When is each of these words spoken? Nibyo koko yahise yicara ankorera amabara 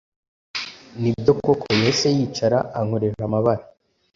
Nibyo 1.01 1.31
koko 1.43 1.65
yahise 1.75 2.07
yicara 2.17 2.57
ankorera 2.79 3.21
amabara 3.27 3.63